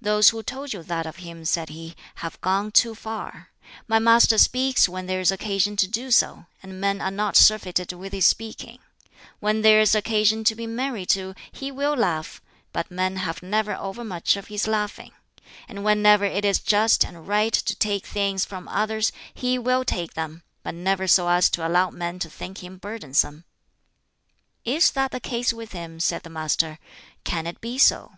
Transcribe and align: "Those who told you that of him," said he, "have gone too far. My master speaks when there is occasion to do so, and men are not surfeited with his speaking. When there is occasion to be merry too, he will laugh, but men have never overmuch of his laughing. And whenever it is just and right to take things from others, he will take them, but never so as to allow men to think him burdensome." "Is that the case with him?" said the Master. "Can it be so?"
"Those 0.00 0.28
who 0.28 0.44
told 0.44 0.72
you 0.72 0.84
that 0.84 1.06
of 1.06 1.16
him," 1.16 1.44
said 1.44 1.70
he, 1.70 1.96
"have 2.22 2.40
gone 2.40 2.70
too 2.70 2.94
far. 2.94 3.48
My 3.88 3.98
master 3.98 4.38
speaks 4.38 4.88
when 4.88 5.06
there 5.06 5.18
is 5.18 5.32
occasion 5.32 5.74
to 5.78 5.88
do 5.88 6.12
so, 6.12 6.46
and 6.62 6.80
men 6.80 7.00
are 7.00 7.10
not 7.10 7.34
surfeited 7.34 7.90
with 7.92 8.12
his 8.12 8.26
speaking. 8.26 8.78
When 9.40 9.62
there 9.62 9.80
is 9.80 9.92
occasion 9.96 10.44
to 10.44 10.54
be 10.54 10.68
merry 10.68 11.04
too, 11.04 11.34
he 11.50 11.72
will 11.72 11.96
laugh, 11.96 12.40
but 12.72 12.92
men 12.92 13.16
have 13.16 13.42
never 13.42 13.74
overmuch 13.74 14.36
of 14.36 14.46
his 14.46 14.68
laughing. 14.68 15.10
And 15.68 15.84
whenever 15.84 16.24
it 16.24 16.44
is 16.44 16.60
just 16.60 17.04
and 17.04 17.26
right 17.26 17.52
to 17.54 17.74
take 17.74 18.06
things 18.06 18.44
from 18.44 18.68
others, 18.68 19.10
he 19.34 19.58
will 19.58 19.84
take 19.84 20.14
them, 20.14 20.44
but 20.62 20.76
never 20.76 21.08
so 21.08 21.28
as 21.28 21.50
to 21.50 21.66
allow 21.66 21.90
men 21.90 22.20
to 22.20 22.30
think 22.30 22.62
him 22.62 22.78
burdensome." 22.78 23.42
"Is 24.64 24.92
that 24.92 25.10
the 25.10 25.18
case 25.18 25.52
with 25.52 25.72
him?" 25.72 25.98
said 25.98 26.22
the 26.22 26.30
Master. 26.30 26.78
"Can 27.24 27.48
it 27.48 27.60
be 27.60 27.78
so?" 27.78 28.12